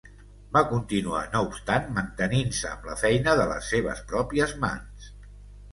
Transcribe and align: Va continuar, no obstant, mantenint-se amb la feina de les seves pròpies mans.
Va 0.55 0.61
continuar, 0.69 1.19
no 1.35 1.41
obstant, 1.49 1.85
mantenint-se 1.99 2.73
amb 2.73 2.91
la 2.93 2.99
feina 3.05 3.37
de 3.43 3.47
les 3.55 3.73
seves 3.75 4.05
pròpies 4.15 4.57
mans. 4.67 5.15